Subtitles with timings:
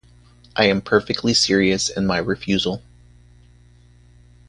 [0.55, 2.81] I am perfectly serious in my refusal.